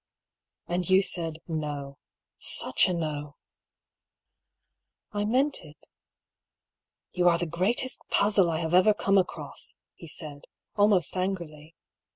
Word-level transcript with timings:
"And 0.67 0.89
you 0.89 1.03
said 1.03 1.35
'iVb.' 1.47 1.95
Such 2.39 2.87
a 2.87 2.93
No!"" 2.95 3.35
I 5.11 5.25
meant 5.25 5.59
it." 5.63 5.77
"You 7.11 7.29
are 7.29 7.37
the 7.37 7.45
greatest 7.45 8.01
puzzle 8.09 8.49
I 8.49 8.57
have 8.61 8.73
ever 8.73 8.95
come 8.95 9.19
across," 9.19 9.75
he 9.93 10.07
said, 10.07 10.45
almost 10.75 11.15
angrily. 11.15 11.75